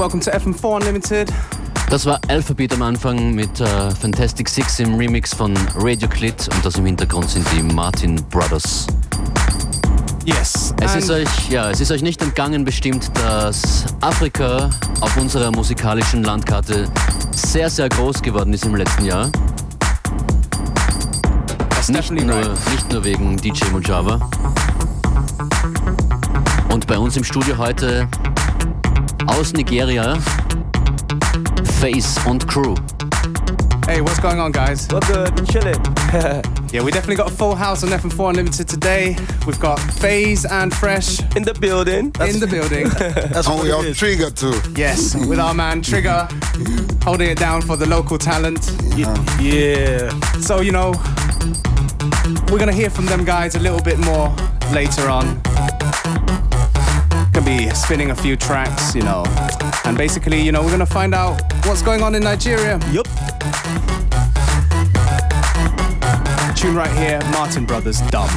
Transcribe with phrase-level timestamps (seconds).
[0.00, 1.30] Welcome to FM4 Unlimited.
[1.90, 6.64] Das war Alphabet am Anfang mit äh, Fantastic Six im Remix von Radio Clit und
[6.64, 8.86] das im Hintergrund sind die Martin Brothers.
[10.24, 10.74] Yes.
[10.80, 14.70] Es ist, euch, ja, es ist euch nicht entgangen bestimmt, dass Afrika
[15.02, 16.88] auf unserer musikalischen Landkarte
[17.32, 19.30] sehr, sehr groß geworden ist im letzten Jahr.
[21.90, 22.70] Nicht nur, right.
[22.72, 24.18] nicht nur wegen DJ Mujava.
[26.72, 28.08] Und bei uns im Studio heute
[29.40, 30.18] aus Nigeria,
[31.80, 32.74] Faze und Crew.
[33.86, 34.86] Hey, what's going on, guys?
[34.92, 35.82] We're good, chilling.
[36.70, 39.16] yeah, we definitely got a full house on FM4 Unlimited today.
[39.46, 42.10] We've got FaZe and Fresh in the building.
[42.10, 42.88] That's in the building.
[42.98, 44.60] That's oh, we have Trigger too.
[44.76, 46.28] Yes, with our man Trigger
[47.02, 48.70] holding it down for the local talent.
[48.94, 49.40] Yeah.
[49.40, 50.10] yeah.
[50.40, 50.92] So you know,
[52.52, 54.28] we're gonna hear from them guys a little bit more
[54.70, 55.40] later on.
[57.50, 59.24] Be spinning a few tracks, you know,
[59.84, 62.78] and basically, you know, we're gonna find out what's going on in Nigeria.
[62.92, 63.08] Yup.
[66.54, 68.30] Tune right here, Martin Brothers, Dumb.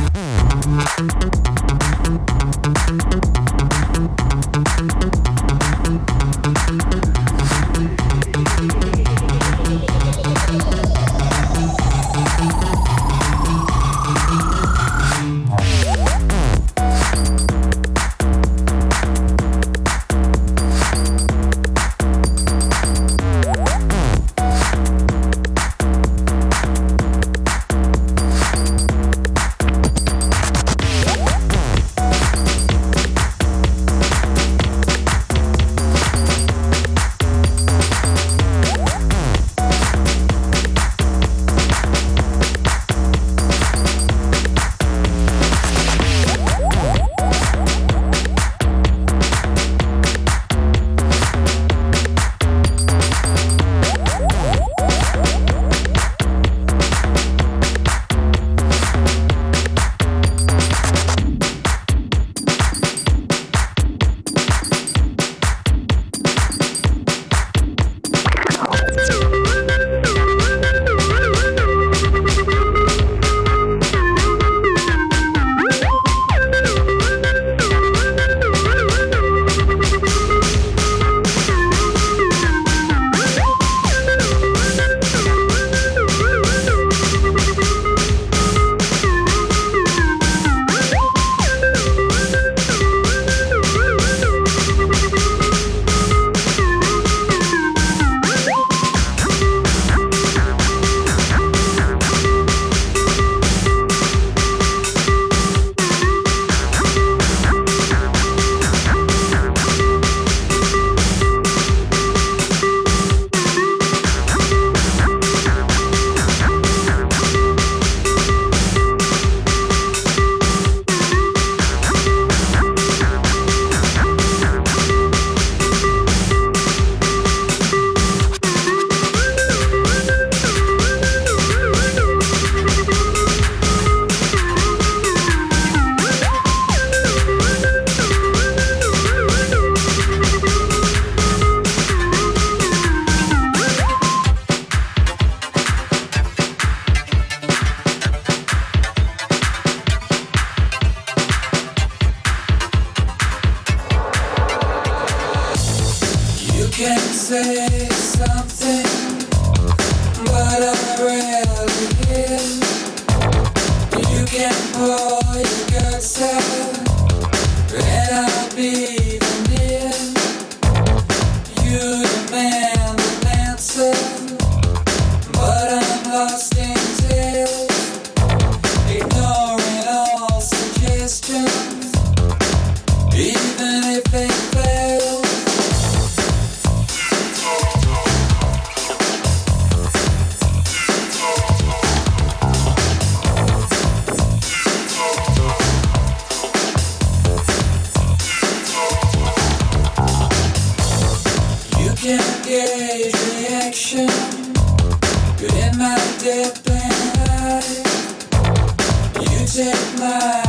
[209.55, 210.43] Between the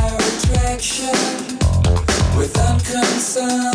[3.35, 3.74] lines.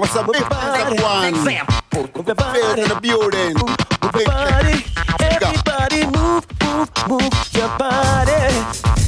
[0.00, 1.34] What's up, big step one?
[1.34, 1.74] example.
[2.16, 3.54] Move your Faith in body, the building.
[3.60, 3.76] move
[4.14, 4.84] your body.
[5.20, 8.40] Everybody move, move, move your body.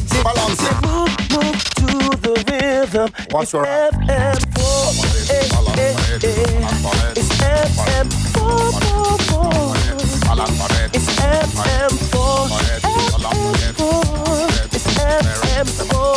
[0.07, 0.77] Say, Balance it.
[0.83, 1.87] move, move to
[2.23, 3.09] the rhythm.
[3.31, 4.93] What's it's your- FM4.
[5.31, 7.17] Eh, eh, eh.
[7.17, 9.75] It's FM4, 4, 4.
[10.93, 12.49] It's FM4.
[13.33, 13.97] FM4.
[14.73, 16.13] It's FM4.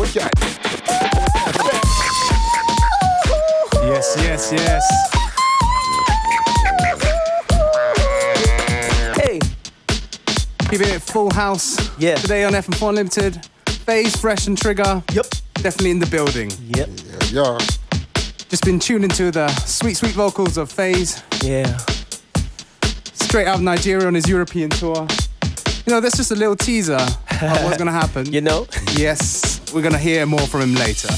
[0.00, 0.28] Okay.
[0.66, 0.75] Yes,
[4.36, 4.84] yes, yes.
[9.16, 9.38] Hey,
[10.70, 11.76] Keep it full house.
[11.98, 12.16] Yeah.
[12.16, 13.44] Today on FM4 Limited.
[13.86, 15.02] Faze, Fresh, and Trigger.
[15.12, 15.26] Yep.
[15.54, 16.50] Definitely in the building.
[16.76, 16.88] yep,
[17.30, 17.58] Yeah.
[18.48, 21.22] Just been tuning to the sweet, sweet vocals of Faze.
[21.42, 21.78] yeah.
[23.14, 25.06] Straight out of Nigeria on his European tour.
[25.86, 28.32] You know, that's just a little teaser of what's gonna happen.
[28.32, 28.66] You know?
[28.96, 31.08] Yes, we're gonna hear more from him later.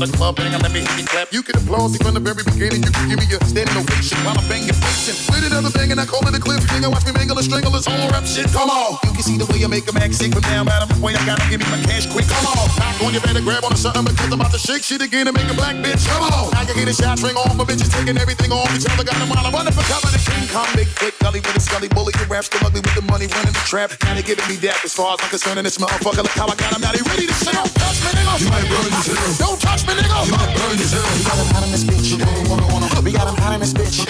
[0.00, 1.32] The godfather of the club, bang, let me hear you clap.
[1.32, 2.82] You can applaud me from the very beginning.
[2.84, 5.16] You can give me a standing ovation while I'm banging facing.
[5.32, 6.84] With another bang and I call it a clip thing.
[6.84, 8.48] I watch me mangle and strangle this whole rap shit.
[8.52, 8.98] Come on.
[9.04, 10.88] You can see the way I make a max sick from down bottom.
[10.92, 12.28] The way I gotta give me my cash quick.
[12.28, 12.68] Come on.
[12.76, 15.28] Knock on, you better grab on to something because I'm about to shake shit again
[15.28, 16.04] and make a black bitch.
[16.08, 16.52] Come on.
[16.52, 17.56] I can hear the shots ring off.
[17.56, 19.04] My bitches taking everything off each other.
[19.04, 20.12] Got them while I'm running for cover.
[20.12, 22.14] The King Kong, big foot, gully with a scully bully.
[22.14, 23.90] The rap still ugly with the money running the trap.
[24.06, 25.58] Now they giving me that as far as I'm concerned.
[25.58, 26.86] And this motherfucker, look how I got him.
[26.86, 27.66] Now they ready to sell.
[27.66, 28.38] Touch me, nigga.
[28.38, 29.42] You might burn yourself.
[29.42, 30.22] Don't touch me, nigga.
[30.22, 31.02] You might burn yourself.
[31.10, 32.14] We got him hot in this bitch.
[32.14, 34.06] We got him hot in this bitch.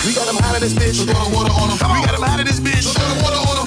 [0.00, 1.04] We got him hot in this bitch.
[1.04, 2.88] We got him hot in this bitch.
[2.88, 3.04] Here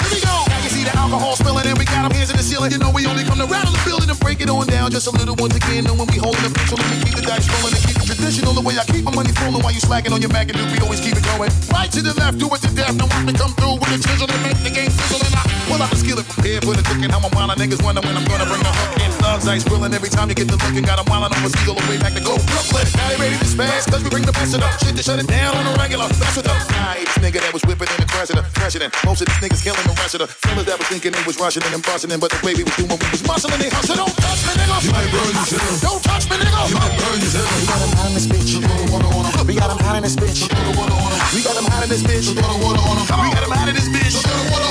[0.10, 0.34] we go.
[0.50, 2.72] Now you see the alcohol spilling and we got him in ceiling.
[2.76, 5.08] You know we only come to rattle the building and break it on down just
[5.08, 5.88] a little once again.
[5.88, 8.52] When we holding the picture, let me keep the dice rolling and keep it traditional.
[8.54, 10.64] The way I keep my money flowing while you slacking on your Mac and do,
[10.68, 11.50] we always keep it going.
[11.72, 12.94] Right to the left, do it to death.
[13.00, 15.24] Now watch me come through with the chisel and make the game sizzle.
[15.24, 17.10] And I pull out the skillet prepared for the cooking.
[17.10, 19.32] How I'm wildin' niggas wonder when I'm gonna bring the hook in.
[19.34, 21.50] Thugs ice grilling every time you get the look and got 'em wildin' on a
[21.70, 22.86] all the way back to go Brooklyn.
[22.96, 24.72] Now they ready to spaz cause we bring the best of them.
[24.84, 26.08] Shit to shut it down on a regular.
[26.10, 26.58] Best of them.
[26.70, 28.46] Nah, nigga that was whipping in the president.
[28.54, 28.94] President.
[29.06, 31.40] Most of these niggas killing the rest of the fellas that was thinking they was
[31.40, 33.96] rushing and busting in, but the way we was doing, we was muscling, they hustle.
[33.96, 34.84] Don't touch me, nigga.
[34.84, 35.82] You might burn yourself.
[35.82, 36.70] Don't touch me, nigga.
[36.70, 37.48] You might burn yourself.
[37.54, 38.50] We got him hot in this bitch.
[39.44, 40.40] We got him hot in this bitch.
[41.34, 42.28] We got him hot in this bitch.
[42.28, 44.63] We got him hot in this bitch.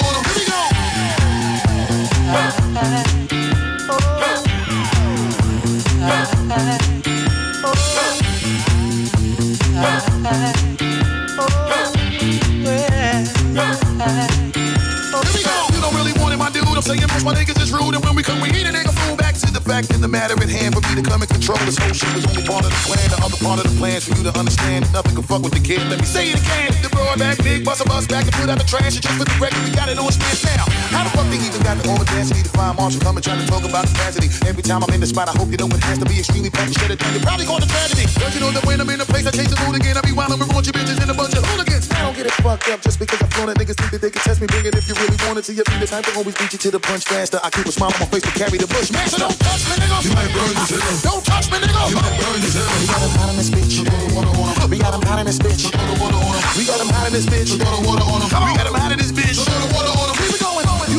[24.02, 25.82] Of the for you to understand nothing can fuck with the kid.
[25.90, 26.70] Let me say it again.
[26.82, 28.94] The broad back, big bust a bus back and put out the trash.
[28.98, 30.66] And just for the record, we got it on smash now.
[30.90, 33.64] How the fuck they even got the audacity to find Marshall coming trying to talk
[33.64, 34.28] about capacity?
[34.46, 36.50] Every time I'm in the spot, I hope you know it has to be extremely
[36.50, 36.78] packed.
[36.78, 37.12] Shut it down.
[37.12, 38.06] You're probably going the tragedy.
[38.18, 39.96] Don't you know that when I'm in the place, I change the mood again.
[39.96, 41.71] I be wild and reward you bitches in a bunch of hooligans.
[42.02, 44.10] I don't get it fucked up just because I'm flown at niggas think that they
[44.10, 44.50] can test me.
[44.50, 45.78] Bring it if you really want it to your feet.
[45.78, 47.38] The time to always beat you to the punch faster.
[47.38, 48.90] I keep a smile on my face to carry the bush.
[48.90, 50.02] Man, so don't touch me, nigga.
[50.02, 50.82] You might burn yourself.
[51.06, 51.78] Don't touch me, nigga.
[51.78, 52.74] You might burn yourself.
[52.74, 53.86] We got him hot in this bitch.
[54.66, 55.70] We got him hot in this bitch.
[56.58, 57.54] We got him hot in this bitch.
[57.54, 59.38] We got him hot in this bitch.
[59.38, 60.11] We going.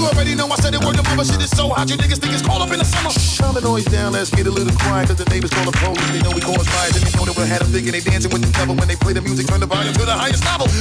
[0.04, 1.00] You already know I said it worked.
[1.00, 1.88] The mother shit is so hot.
[1.88, 3.16] You niggas think it's cold up in the summer.
[3.40, 4.12] Calm the noise down.
[4.12, 5.08] Let's get a little quiet.
[5.08, 6.04] Cause the neighbors call the police.
[6.12, 7.00] They know we cause fires.
[7.00, 8.76] And they know that we had them thinking they dancing with the devil.
[8.76, 10.68] When they play the music, turn the volume to the highest level.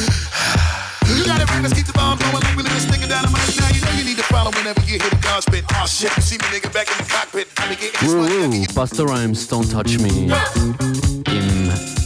[1.12, 3.26] You got it right, let's keep the bomb going like we live in stick down
[3.26, 3.68] in my now.
[3.68, 5.64] You know you need to follow whenever you hear the gun spit.
[5.74, 7.48] Oh shit, you see me nigga back in the cockpit.
[7.58, 12.01] I be getting this money, I Woo, get Rhymes, Don't Touch Me im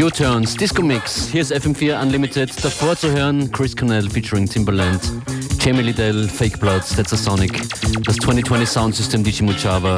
[0.00, 1.28] U-Turns Disco Mix.
[1.32, 2.52] Hier ist FM4 Unlimited.
[2.62, 5.00] Davor zu hören Chris Cornell featuring Timbaland,
[5.58, 7.62] Jamie Lidell, Fake Bloods, That's a Sonic,
[8.04, 9.96] das 2020 Sound System DJ Mujava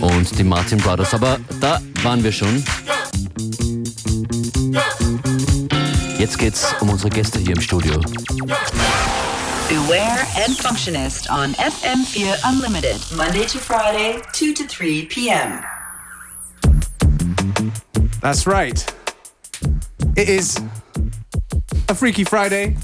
[0.00, 1.12] und die Martin Brothers.
[1.12, 2.64] Aber da waren wir schon.
[6.18, 8.00] Jetzt geht's um unsere Gäste hier im Studio.
[9.68, 15.60] Beware and Functionist on FM4 Unlimited, Monday to Friday, 2 to 3 p.m.
[18.22, 18.94] That's right.
[20.16, 20.56] It is
[21.88, 22.76] a Freaky Friday.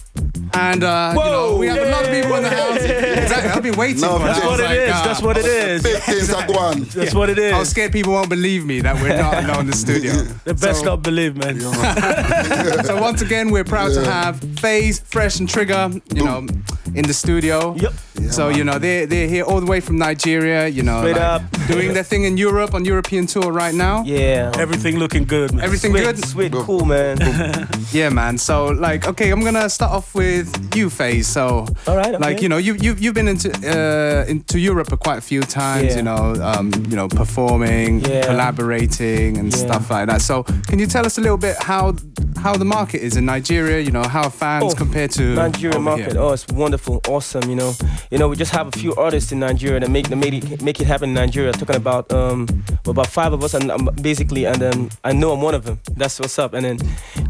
[0.55, 2.77] And, uh, you know, we have a lot of people in the house.
[2.83, 3.51] Exactly.
[3.51, 4.49] I've been waiting No, for that's that.
[4.49, 4.91] That's what it like, is.
[4.93, 5.83] uh, That's what it is.
[5.83, 6.75] Things are.
[7.01, 9.67] That's what it I was scared people won't believe me that we're not alone in
[9.67, 10.13] the studio.
[10.45, 11.61] The best So- not believe, man.
[12.85, 16.47] So once again, we're proud to have FaZe, Fresh, and Trigger, you know,
[16.95, 17.75] in the studio.
[17.77, 17.93] Yep.
[18.31, 20.67] so you know they're they're here all the way from Nigeria.
[20.69, 21.43] You know, Straight like, up.
[21.69, 24.03] doing their thing in Europe on European tour right now.
[24.05, 24.53] Yeah.
[24.59, 25.65] Everything looking good, man.
[25.65, 26.25] Everything Sweet, good?
[26.27, 27.19] Sweet, cool, man.
[27.93, 28.37] Yeah, man.
[28.39, 31.27] So like, okay, I'm gonna start off with you, FaZe.
[31.27, 32.19] So All right, okay.
[32.19, 35.91] like you know you you you've been into uh, into Europe quite a few times.
[35.93, 35.97] Yeah.
[35.99, 38.27] You know, um, you know, performing, Yeah.
[38.27, 39.59] collaborating, and Yeah.
[39.67, 40.21] stuff like that.
[40.23, 41.95] So can you tell us a little bit how
[42.43, 43.81] how the market is in Nigeria?
[43.81, 46.13] You know, how fans Oh, compare to Nigerian over market.
[46.13, 46.21] Here?
[46.23, 47.49] Oh, it's wonderful, awesome.
[47.51, 47.75] You know,
[48.11, 50.63] you know, we just have a few artists in Nigeria that make that make it
[50.63, 51.53] make it happen in Nigeria.
[51.53, 52.47] Talking about um,
[52.87, 55.79] about five of us, and um, basically, and um, I know I'm one of them.
[55.97, 56.55] That's what's up.
[56.55, 56.79] And then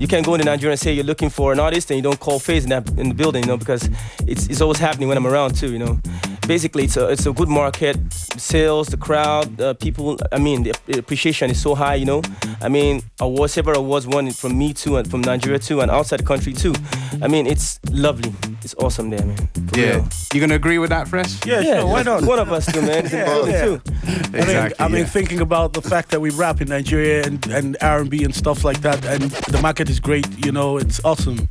[0.00, 2.20] you can't go into Nigeria and say you're looking for an artist and you don't
[2.20, 3.88] call Faze and that in the building, you know, because
[4.26, 5.72] it's it's always happening when I'm around too.
[5.72, 5.98] You know,
[6.46, 7.96] basically, it's a it's a good market.
[8.36, 10.18] Sales, the crowd, uh, people.
[10.32, 11.94] I mean, the the appreciation is so high.
[11.96, 12.22] You know,
[12.60, 16.20] I mean, awards, several awards won from me too, and from Nigeria too, and outside
[16.20, 16.74] the country too.
[17.22, 18.32] I mean, it's lovely.
[18.62, 19.36] It's awesome there, man.
[19.68, 20.08] For Yeah, real.
[20.34, 21.46] you gonna agree with that, Fresh?
[21.46, 22.24] Yeah, Yeah, sure, why not?
[22.24, 23.04] One of us too, man.
[23.04, 23.64] It's in the building yeah.
[23.64, 23.80] too.
[23.86, 24.84] I mean, Exactly.
[24.84, 25.06] I mean, yeah.
[25.06, 28.80] thinking about the fact that we rap in Nigeria and, and R&B and stuff like
[28.82, 29.22] that, and
[29.54, 30.26] the market is great.
[30.44, 31.48] You know, it's awesome.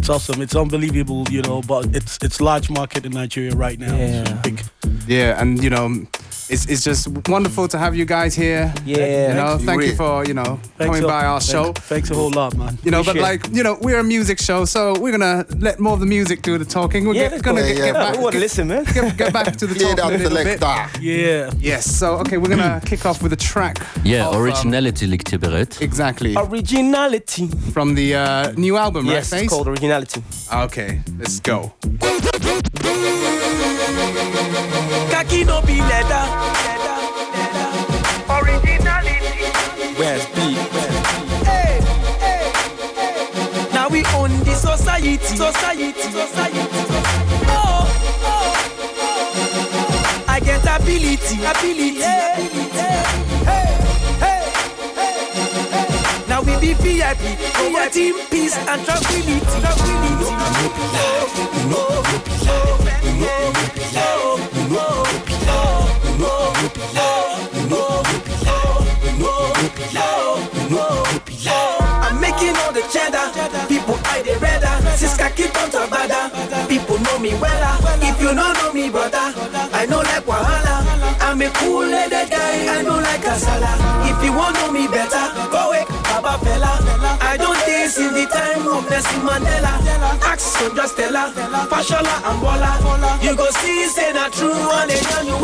[0.00, 0.40] It's awesome.
[0.40, 1.26] It's unbelievable.
[1.30, 3.94] You know, but it's it's large market in Nigeria right now.
[3.94, 4.34] It's Yeah.
[4.42, 4.62] big.
[5.06, 6.06] Yeah, and you know,
[6.50, 8.72] it's, it's just wonderful to have you guys here.
[8.84, 9.28] Yeah.
[9.28, 9.66] You know, you.
[9.66, 11.72] thank you for you know Thanks coming a- by our thanks- show.
[11.72, 12.78] Thanks a whole lot, man.
[12.84, 15.92] You know, but like you know, we're a music show, so we're gonna let more
[15.94, 17.06] of the music do the talking.
[17.06, 17.92] We're Yeah, get- gonna get, Yeah, get yeah.
[17.92, 18.16] back.
[18.16, 18.84] I want to get- listen, man.
[18.94, 21.00] Get, get back to the Play talking a that little bit.
[21.00, 21.50] Yeah.
[21.60, 21.84] Yes.
[21.86, 23.78] So okay, we're gonna kick off with a track.
[24.04, 25.80] Yeah, of, um, Originality liegt hier bereit.
[25.80, 26.34] Exactly.
[26.36, 27.48] Originality.
[27.72, 29.42] From the uh, new album, right, Yes, Faze?
[29.42, 30.22] it's called Originality.
[30.52, 31.72] Okay, let's go.
[35.10, 36.39] Kaki no be leather.
[38.28, 39.44] Originality.
[39.98, 40.58] Where's beat?
[41.44, 41.80] Hey,
[42.20, 42.52] hey,
[42.96, 43.68] hey.
[43.72, 45.16] Now we own the society.
[45.18, 45.92] Society.
[45.92, 46.58] Society.
[47.48, 47.86] Oh,
[48.24, 48.54] oh,
[49.04, 50.24] oh.
[50.28, 51.44] I get ability.
[51.44, 52.00] Ability.
[52.00, 52.00] ability.
[52.00, 52.48] Hey,
[53.44, 53.70] hey,
[54.24, 54.42] hey,
[55.72, 56.26] hey.
[56.28, 57.22] Now we be VIP.
[57.54, 59.40] Promoting peace and tranquility.
[59.60, 60.00] Tranquility.
[63.22, 63.49] I'm
[72.90, 73.30] cheddar.
[73.68, 74.74] People eye the redder.
[74.98, 76.28] Siska keep on to bada.
[76.68, 77.78] People know me wella.
[78.02, 79.32] If you don't know me, brother,
[79.72, 80.82] I know like Wahala.
[81.20, 82.78] I'm a cool headed guy.
[82.78, 83.72] I know like Kasala.
[84.10, 86.72] If you want know me better, go away, Baba Fella.
[87.22, 89.78] I don't dance in the time of Nelson Mandela.
[90.26, 91.32] Ask Sondra Stella,
[91.70, 92.72] Fashola and Bola.
[93.22, 95.39] You go see, say that true one, they know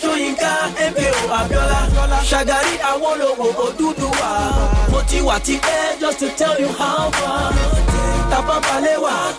[0.00, 0.50] Shoyinka
[0.90, 1.78] MKO Abiola.
[2.24, 4.30] Shagari Awolowo Oduduwa
[4.90, 7.52] Motiwa Tipe just to tell you how far.
[8.30, 9.32] Tapa Balewa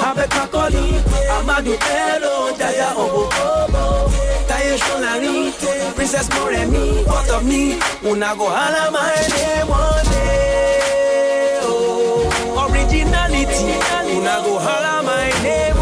[0.00, 1.00] Abeka Koli
[1.30, 4.10] Ahmadu Bello Jaya Obokobo
[4.48, 5.52] Taye Sholari
[5.94, 7.78] Princess Moremi What of me.
[8.08, 12.68] Una go hala my name one day oh.
[12.70, 13.74] Originality.
[14.16, 15.75] Una go hala my name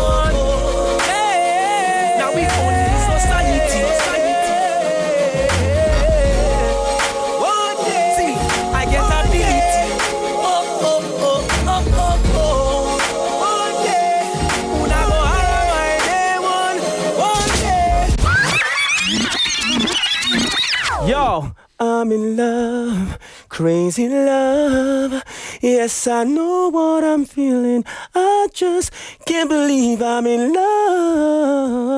[22.05, 25.23] I'm in love, crazy love.
[25.63, 27.83] Yes, I know what I'm feeling.
[28.15, 28.93] I just
[29.25, 31.89] can't believe I'm in love.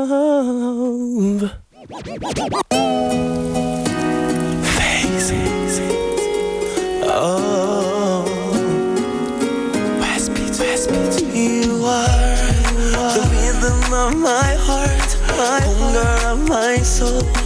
[4.78, 5.80] Faces.
[7.02, 8.22] Oh,
[9.98, 11.20] West Beat, West Beat.
[11.34, 12.36] You are
[13.10, 17.45] the rhythm of my heart, my hunger of my soul.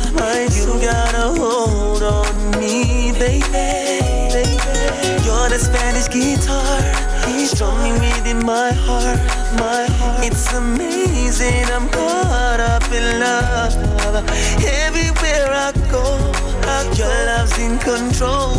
[7.61, 9.21] Strumming within my heart,
[9.61, 10.25] my heart.
[10.25, 14.25] It's amazing, I'm caught up in love.
[14.65, 16.05] Everywhere I go,
[16.97, 18.57] your love's in control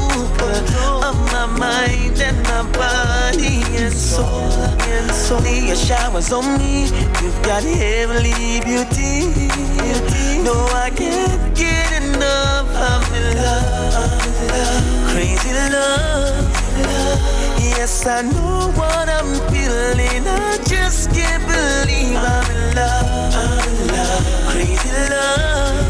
[1.10, 4.52] of my mind and my body and soul.
[4.94, 5.42] And soul.
[5.50, 6.84] Your showers on me,
[7.22, 9.34] you've got heavenly beauty.
[10.46, 10.54] No,
[10.86, 12.70] I can't get enough.
[12.88, 14.22] I'm in love,
[15.10, 17.21] crazy love.
[17.82, 20.28] Yes, I know what I'm feeling.
[20.28, 23.34] I just can't believe I'm in love.
[23.34, 24.54] I'm in love.
[24.54, 25.82] Crazy love.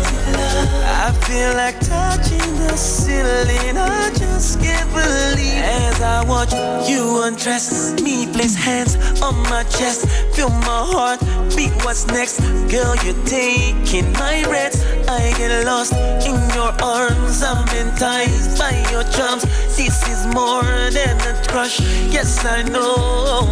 [0.87, 3.75] I feel like touching the ceiling.
[3.77, 5.59] I just can't believe.
[5.59, 6.53] As I watch
[6.89, 10.07] you undress me, place hands on my chest.
[10.33, 11.19] Feel my heart
[11.57, 11.73] beat.
[11.83, 12.39] What's next?
[12.71, 14.79] Girl, you're taking my breath.
[15.11, 15.91] I get lost
[16.23, 17.43] in your arms.
[17.43, 19.43] I'm enticed by your charms.
[19.75, 21.81] This is more than a crush.
[22.15, 23.51] Yes, I know.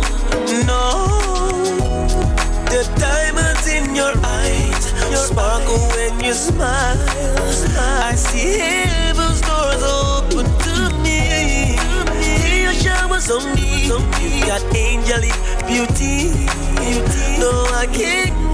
[0.70, 0.86] No.
[2.72, 4.86] The diamonds in your eyes
[5.28, 6.98] sparkle when you smile.
[8.08, 11.76] I see heaven's doors open to me.
[12.64, 13.88] Your showers on me.
[13.88, 15.36] You got angelic
[15.68, 16.48] beauty.
[17.38, 18.49] No, I can't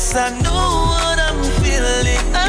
[0.00, 2.39] Yes, I know what I'm feeling.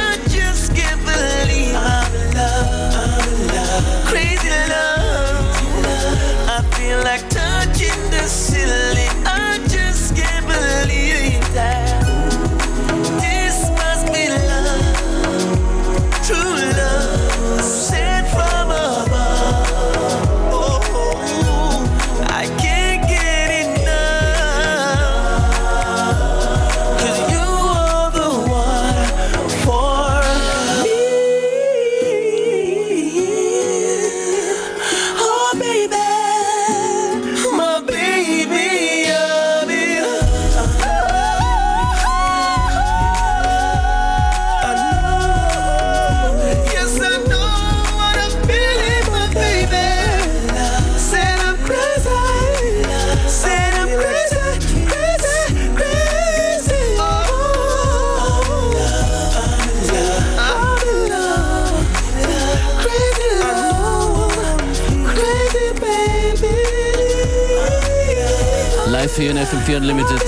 [69.72, 70.22] FM4 Unlimited.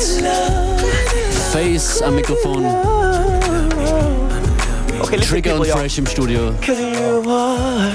[1.51, 2.65] Faze am Mikrofon,
[5.01, 5.67] Okay, Trigger und.
[5.67, 6.53] Fresh im Studio.
[6.65, 7.91] Cause you are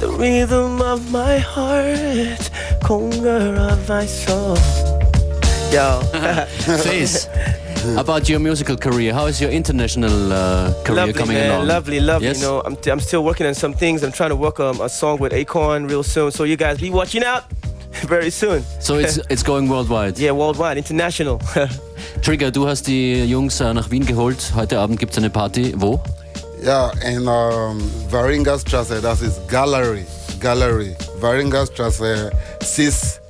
[0.00, 2.50] the rhythm of my heart,
[2.82, 4.56] conqueror of my soul.
[5.72, 6.00] Yo,
[6.82, 7.28] Faze,
[7.96, 11.66] about your musical career, how is your international uh, career lovely coming man, along?
[11.68, 12.28] lovely, lovely.
[12.28, 12.40] Yes?
[12.40, 14.02] You know, I'm, I'm still working on some things.
[14.02, 16.30] I'm trying to work um, a song with Akon real soon.
[16.30, 17.44] So you guys be watching out
[18.08, 18.64] very soon.
[18.80, 20.18] So it's, it's going worldwide.
[20.18, 21.38] Yeah, worldwide, international.
[22.22, 24.52] Trigger, du hast die Jungs äh, nach Wien geholt.
[24.54, 25.74] Heute Abend gibt es eine Party.
[25.76, 26.00] Wo?
[26.62, 30.06] Ja, in um, Varingastrasse, das ist Gallery.
[30.40, 30.96] Gallery.
[31.20, 32.30] Varingastrasse
[32.62, 33.20] 6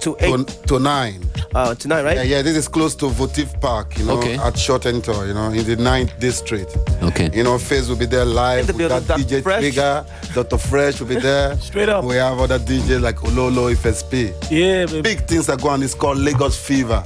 [0.00, 1.31] to to, eight to 9.
[1.54, 2.16] Uh, tonight, right?
[2.16, 4.34] Yeah, yeah, this is close to Votive Park, you know, Okay.
[4.36, 6.76] at Schottentor, you know, in the 9th district.
[7.02, 7.28] Okay.
[7.34, 9.60] You know, Faze will be there live the with that DJ Fresh.
[9.60, 10.56] Trigger, Dr.
[10.56, 11.56] Fresh will be there.
[11.58, 12.04] Straight up.
[12.04, 14.32] We have other DJs like Ololo, FSP.
[14.50, 15.02] Yeah, baby.
[15.02, 15.74] Big things are going.
[15.74, 15.82] on.
[15.82, 17.04] It's called Lagos Fever.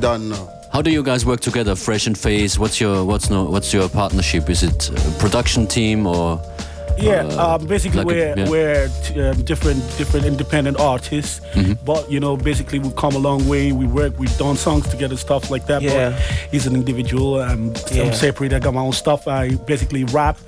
[0.00, 0.50] Don't know.
[0.72, 2.58] How do you guys work together, Fresh and Faze?
[2.58, 4.50] What's your what's no what's your partnership?
[4.50, 6.40] Is it a production team or
[6.96, 8.48] Yeah, uh, um, basically like we're yeah.
[8.48, 11.84] we're t- um, different different independent artists, Mm-hmm.
[11.84, 13.72] but you know basically we've come a long way.
[13.72, 15.82] We work, we've done songs together, stuff like that.
[15.82, 16.10] Yeah.
[16.10, 16.20] But
[16.50, 17.40] he's an individual.
[17.40, 18.04] Um, Yeah.
[18.04, 18.52] I'm separate.
[18.52, 19.26] I got my own stuff.
[19.28, 20.38] I basically rap,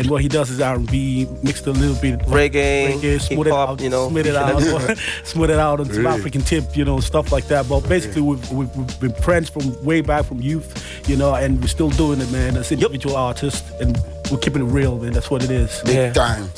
[0.00, 3.80] and what he does is R&B mixed a little bit Reggae, reggae, smooth it out,
[3.82, 4.08] you know.
[4.08, 4.62] smooth it out,
[5.24, 6.18] smooth it out on some Really?
[6.18, 7.68] African tip, you know, stuff like that.
[7.68, 10.68] But basically we've, we've, we've been friends from way back from youth,
[11.08, 12.56] you know, and we're still doing it, man.
[12.56, 13.98] As individual artists, and
[14.30, 15.12] we're keeping it real, man.
[15.12, 15.82] That's what it is.
[15.84, 16.12] Big Yeah.
[16.14, 16.48] time.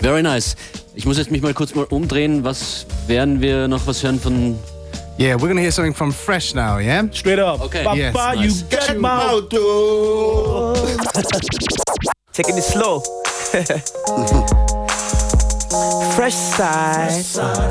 [0.00, 0.56] Very nice.
[0.94, 2.42] Ich muss jetzt mich mal kurz mal umdrehen.
[2.42, 4.58] Was werden wir noch was hören von
[5.18, 7.02] Yeah, we're gonna hear something from Fresh now, yeah?
[7.12, 7.60] Straight up.
[7.62, 7.84] Okay.
[7.84, 8.86] Papa, Yes, you nice.
[8.88, 10.96] got my Out, oh.
[12.36, 13.00] Taking it slow.
[16.14, 17.24] fresh side,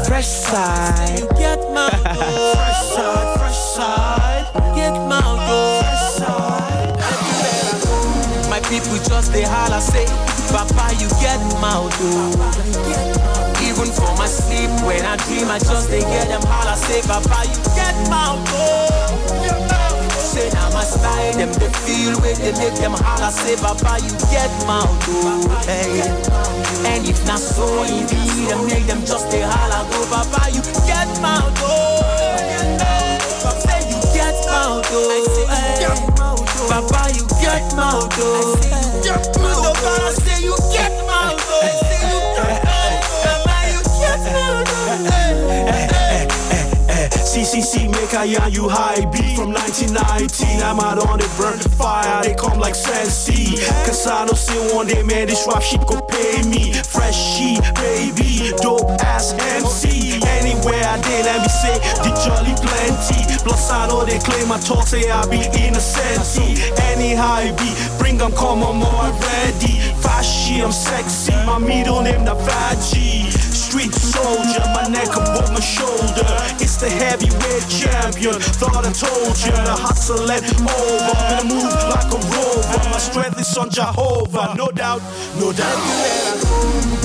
[0.08, 1.30] fresh side.
[1.38, 6.98] get my fresh side, fresh side, get my fresh side.
[8.50, 10.08] My people just they holla say,
[10.50, 11.86] Papa, you get my
[13.62, 17.46] Even for my sleep, when I dream, I just they get them holla say, Papa,
[17.48, 19.85] you get my
[20.36, 24.12] Say now my style, them they feel way they make them holla say, Papa, you
[24.28, 24.84] get my
[25.64, 26.04] Hey.
[26.92, 28.04] And if not so, be
[28.44, 31.40] them make them just they holla go, Papa, you get my
[33.40, 34.84] Papa, you get my
[36.68, 37.96] Papa, you get my
[39.56, 41.95] Papa, say you get my
[47.36, 50.64] CCC make I yarn you high beat from 1919.
[50.64, 52.24] I'm out on it, burn the fire.
[52.24, 53.60] They come like Sensi.
[53.84, 56.72] Cause I don't see one day, man, this rap shit go pay me.
[56.72, 60.24] Fresh sheet, baby, dope ass MC.
[60.40, 61.76] Anywhere I did, let me say
[62.08, 63.20] the jolly plenty.
[63.44, 66.24] Plus, I know they claim my talk, say I be innocent.
[66.88, 69.84] Any high be, bring them, come on, more ready.
[70.00, 71.36] Fashy, I'm sexy.
[71.44, 73.45] My middle name, the Navaji.
[73.76, 76.24] Street soldier, my neck above my shoulder.
[76.64, 78.40] It's the heavyweight champion.
[78.56, 81.12] Thought I told you the hustle and over.
[81.12, 82.80] Gonna move like a rover.
[82.88, 85.02] My strength is on Jehovah, no doubt,
[85.36, 85.76] no doubt.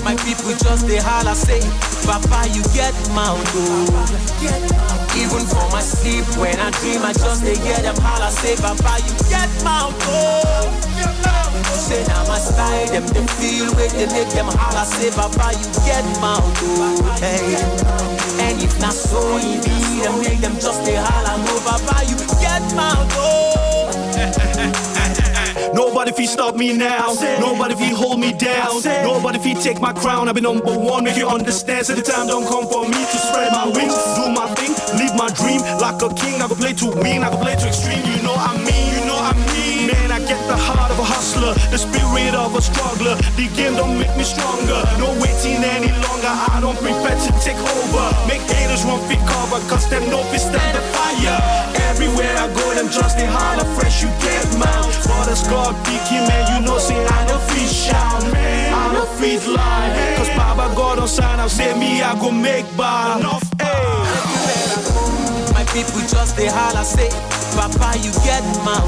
[0.04, 1.58] My people just they holla say,
[2.06, 3.34] Papa, you get my
[5.18, 9.02] Even for my sleep, when I dream, I just they get them holla say, Papa,
[9.02, 9.90] you get my
[11.90, 15.66] Say now my style, them they feel way they make them holla say, Papa, you
[15.82, 16.38] get my
[17.18, 17.58] Hey.
[18.46, 22.14] And if not so, it be them make them just they holla, no, Papa, you
[22.38, 22.94] get my
[25.74, 27.12] Nobody fi stop me now.
[27.40, 28.82] Nobody fi hold me down.
[29.02, 30.28] Nobody fi take my crown.
[30.28, 31.02] I've been number one.
[31.04, 31.86] Make you understand.
[31.86, 35.14] So the time don't come for me to spread my wings, do my thing, live
[35.16, 36.40] my dream like a king.
[36.40, 37.24] I can play to win.
[37.24, 38.04] I can play to extreme.
[38.06, 38.94] You know I mean.
[38.94, 39.49] You know I mean.
[41.30, 43.14] Hustler, the spirit of a struggler.
[43.38, 44.82] The game don't make me stronger.
[44.98, 46.32] No waiting any longer.
[46.50, 48.06] I don't prefer to take over.
[48.26, 51.38] Make haters run fit cover, cause them no fit stand the fire.
[51.90, 54.02] Everywhere I go, them just they holler fresh.
[54.02, 54.90] You get mouth.
[55.06, 58.74] For the scar picky man, you know say I no fit shout, man.
[58.74, 60.16] I no fit lie.
[60.16, 63.18] Cause Baba God on sign, I say me I go make bar.
[63.18, 63.44] Enough.
[65.54, 67.10] My people just they holla say,
[67.54, 68.80] Papa, you get my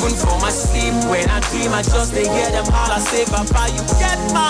[0.00, 3.68] Even for my sleep, when I dream, I just they hear them holla say, Papa,
[3.68, 4.48] you get my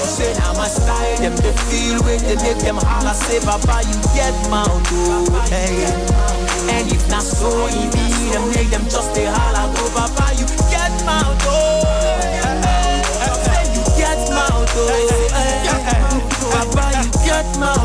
[0.00, 4.00] Say now my style, them they feel way they make them holla say, Papa, you
[4.16, 4.64] get my
[5.52, 5.84] Hey.
[6.72, 10.48] And if not so, it be them make them just they holla go, Papa, you
[10.72, 11.20] get my
[13.44, 14.48] Say you get my
[16.48, 17.76] Papa, you get my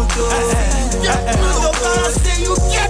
[1.75, 2.84] Fresh, Get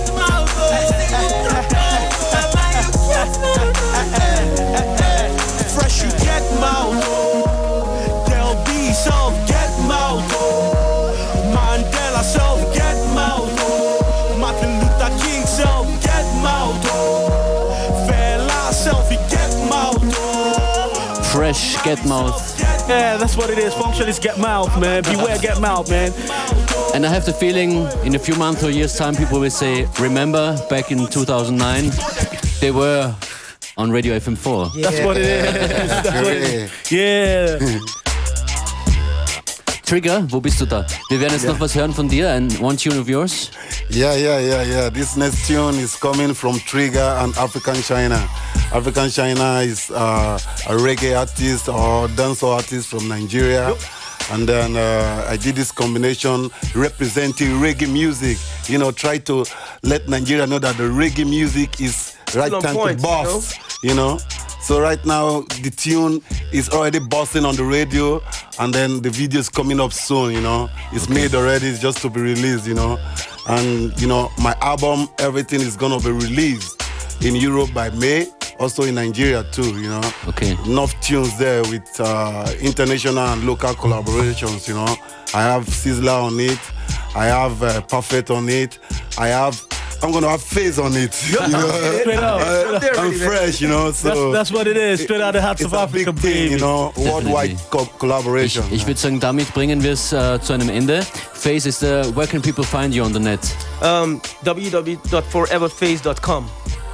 [21.85, 22.59] Get mouth.
[22.89, 23.71] Yeah, that's what it is.
[23.75, 25.03] Function is get mouth, man.
[25.03, 26.11] Beware, get mouth, man.
[26.95, 29.87] And I have the feeling in a few months or years' time, people will say,
[29.99, 31.91] remember back in 2009,
[32.59, 33.15] they were
[33.77, 34.81] on Radio FM4.
[34.81, 35.53] That's what it is.
[36.03, 36.91] That's what it is.
[36.91, 37.79] Yeah.
[39.85, 40.83] Trigger, wo bist du da?
[41.09, 43.51] Wir werden jetzt noch was hören von dir, ein One Tune of yours.
[43.89, 44.89] Yeah, yeah, yeah, yeah.
[44.89, 48.19] This next tune is coming from Trigger and African China.
[48.73, 53.75] African China is uh, a reggae artist or dancehall artist from Nigeria.
[54.31, 58.39] And then uh, I did this combination representing reggae music.
[58.67, 59.45] You know, try to
[59.83, 63.53] let Nigeria know that the reggae music is right time point, to boss.
[63.83, 64.17] You know?
[64.65, 68.19] So right now the tune is already busting on the radio,
[68.57, 70.31] and then the video is coming up soon.
[70.33, 71.67] You know, it's made already.
[71.67, 72.65] It's just to be released.
[72.65, 72.97] You know,
[73.47, 76.81] and you know my album, everything is gonna be released
[77.21, 78.25] in Europe by May.
[78.59, 79.79] Also in Nigeria too.
[79.79, 80.11] You know.
[80.29, 80.57] Okay.
[80.65, 84.67] Enough tunes there with uh, international and local collaborations.
[84.67, 84.95] You know,
[85.35, 86.59] I have Sizzler on it.
[87.15, 88.79] I have uh, Perfect on it.
[89.19, 89.63] I have.
[90.05, 91.15] I'm gonna have Faze on it.
[91.31, 91.67] You know?
[92.01, 92.39] Straight up.
[92.41, 93.91] Uh, I'm fresh, you know.
[93.91, 95.01] So That's, that's what it is.
[95.01, 96.51] Straight out of the hearts of a Africa, big thing, baby.
[96.53, 98.63] you know, worldwide co Ich, collaboration.
[98.71, 101.01] ich würde sagen, damit bringen wir es äh, zu einem Ende.
[101.33, 103.39] Faze is the, where can people find you on the net?
[103.81, 106.49] Um, www.foreverfaze.com.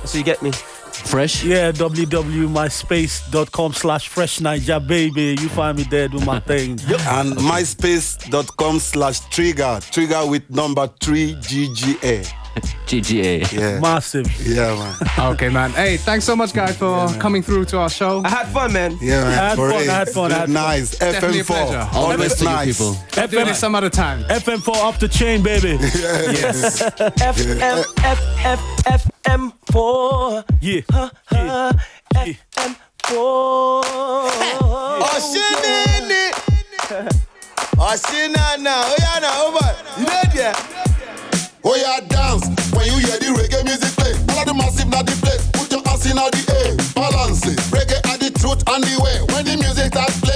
[0.05, 0.51] So you get me.
[0.91, 1.43] Fresh?
[1.43, 5.36] Yeah, www.myspace.com slash fresh Niger, baby.
[5.41, 6.80] You find me there doing my thing.
[7.07, 11.36] and myspace.com slash trigger, trigger with number three
[12.86, 13.41] GGA.
[13.41, 13.52] GGA.
[13.54, 14.28] Yeah, Massive.
[14.47, 14.95] yeah, man.
[15.34, 15.72] Okay, man.
[15.72, 18.22] Hey, thanks so much, guys, for coming through to our show.
[18.26, 18.97] I had fun, man.
[19.02, 19.28] Yeah, man.
[19.28, 20.54] I had fun, I had fun, I had fun.
[20.54, 20.95] Nice.
[20.99, 21.45] FM4.
[21.45, 21.78] pleasure.
[21.93, 22.78] All the Always best to nice.
[22.78, 22.97] people.
[23.28, 24.24] Do this some other time.
[24.26, 25.78] FM4 off the chain, baby.
[25.82, 26.82] Yes.
[26.82, 28.20] FM, F,
[28.86, 30.43] F, FM4.
[30.62, 30.82] Yeah.
[30.93, 31.74] Uh,
[32.14, 33.84] FM4.
[35.08, 36.32] Oshinini.
[37.78, 38.84] Oshinana.
[38.91, 39.76] Oyana, over.
[39.99, 40.80] You know there?
[41.64, 44.14] Oh yeah, dance when you hear the reggae music play.
[44.34, 45.45] All of the massive not the place.
[45.53, 47.59] Put your ass in all the air, balance it.
[47.70, 49.22] Reggae are the truth and the way.
[49.30, 50.30] When the music starts play,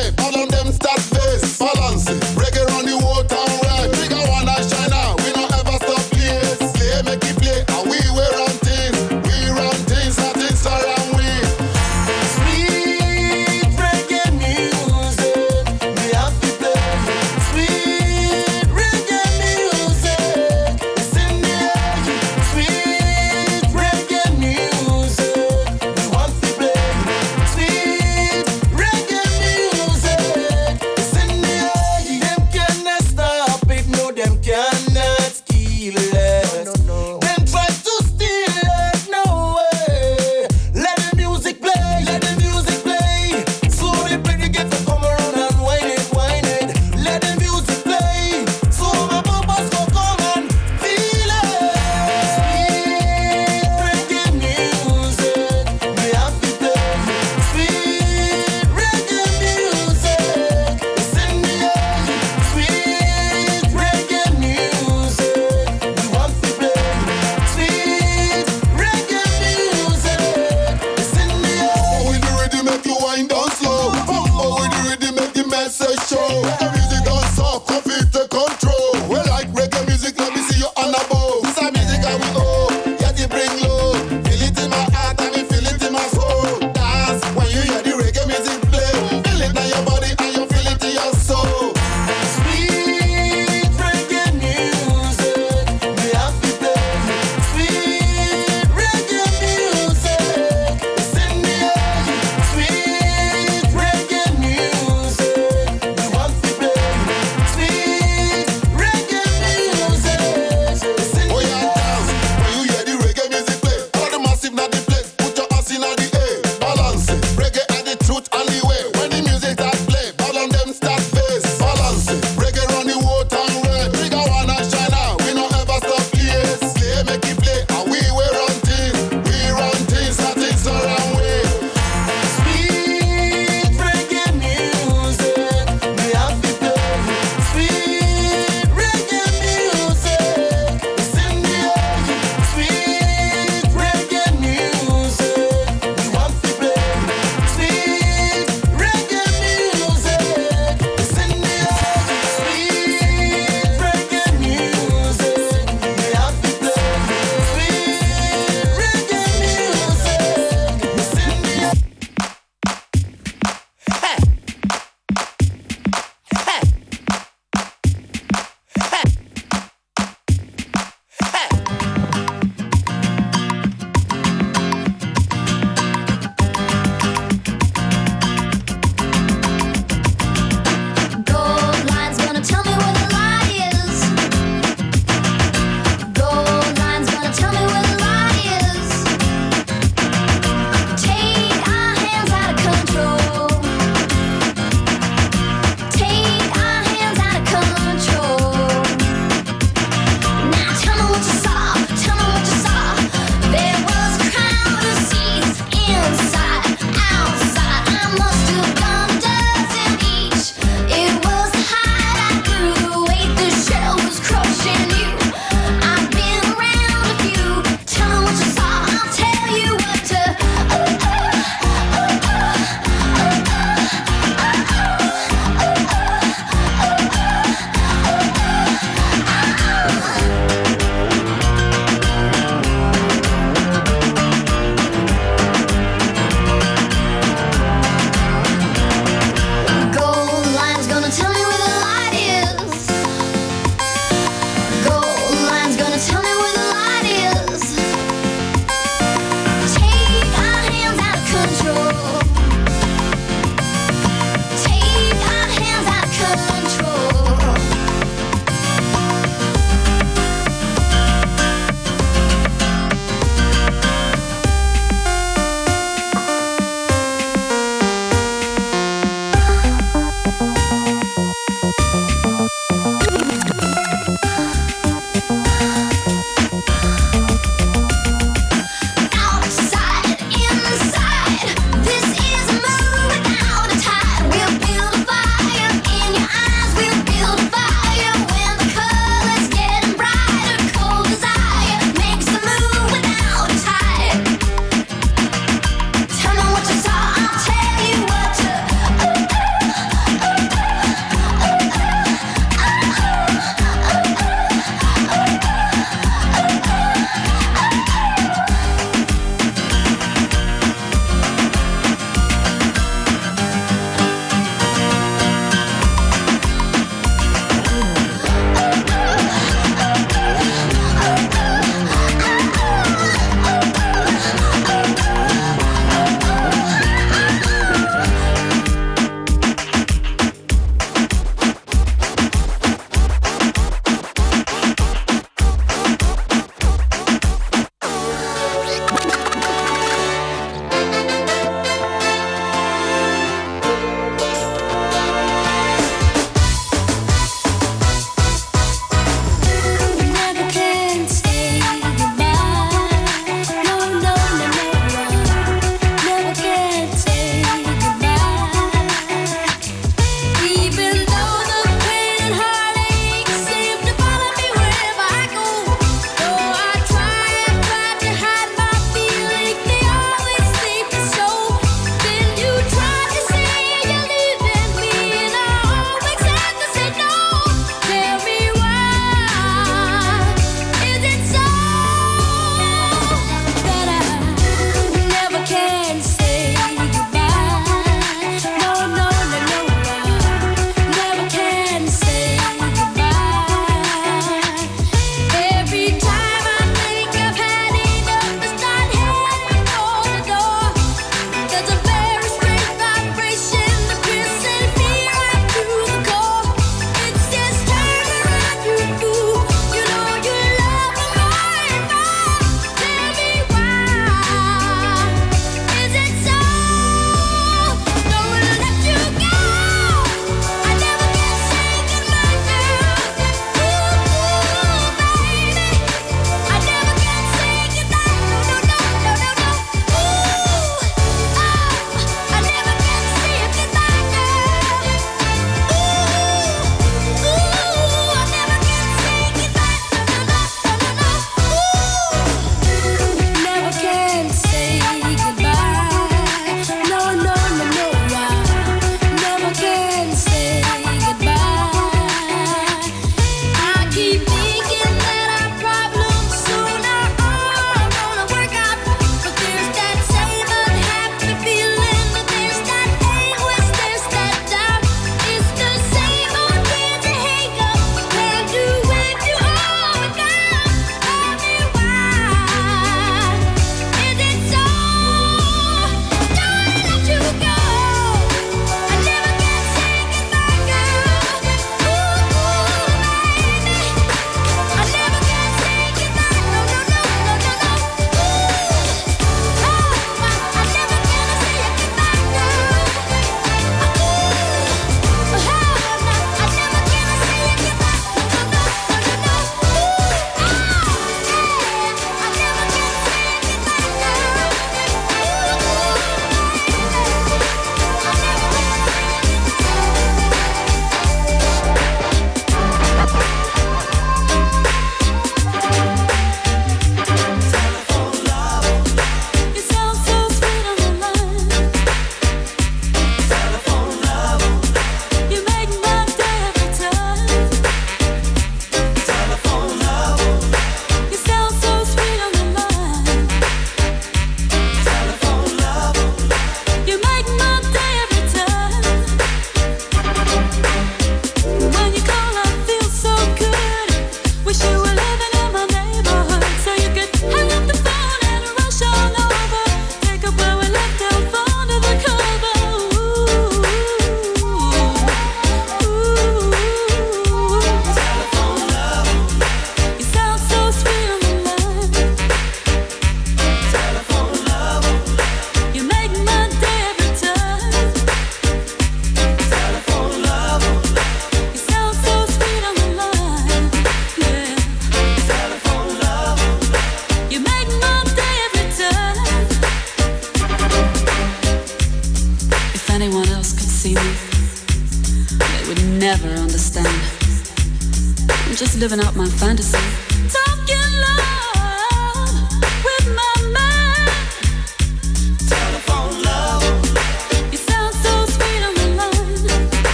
[588.78, 589.94] living out my fantasy.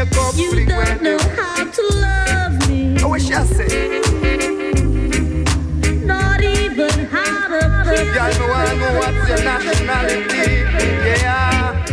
[0.00, 2.98] Off the makeup You don't know how to love me.
[2.98, 4.00] I wish I say.
[6.04, 10.44] Not even how to kiss Girl, me wanna know what's your nationality.
[11.06, 11.86] Yeah.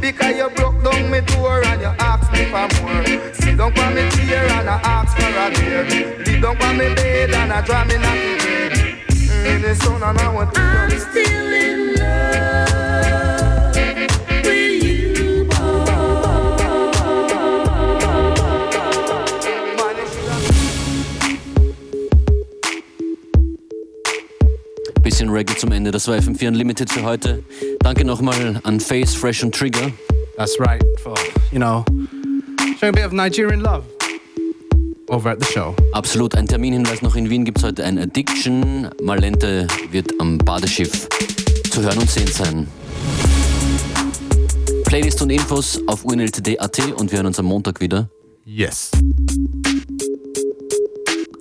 [0.00, 3.04] Because you broke down me door and you asked me for more.
[3.32, 6.40] Sit down me chair and I ask for a beer.
[6.40, 8.38] Down me bed and I draw me nothing.
[9.08, 12.73] Mm, the sun and I want to I'm still in love
[25.34, 25.90] Reggae zum Ende.
[25.90, 27.42] Das war FM4 Unlimited für heute.
[27.80, 29.90] Danke nochmal an Face, Fresh und Trigger.
[30.36, 30.82] That's right.
[31.02, 31.14] For,
[31.52, 31.84] you know,
[32.78, 33.84] showing a bit of Nigerian love
[35.08, 35.74] over at the show.
[35.92, 36.34] Absolut.
[36.34, 38.88] Ein Terminhinweis noch in Wien gibt es heute ein Addiction.
[39.02, 41.08] Malente wird am Badeschiff
[41.70, 42.68] zu hören und sehen sein.
[44.84, 48.08] Playlist und Infos auf unltd.at und wir hören uns am Montag wieder.
[48.44, 48.90] Yes.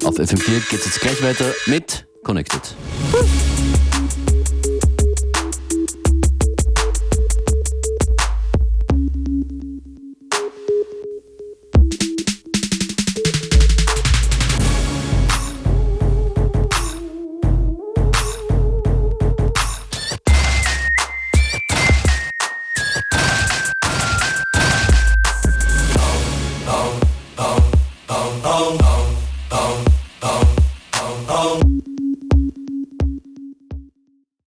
[0.04, 2.76] Auf FM4 geht es jetzt gleich weiter mit Connected.